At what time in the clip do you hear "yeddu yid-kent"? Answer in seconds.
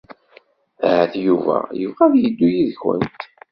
2.17-3.17